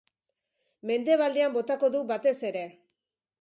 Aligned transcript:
Mendebaldean 0.91 1.53
botako 1.59 1.91
du, 1.97 2.01
batez 2.13 2.35
ere. 2.51 2.65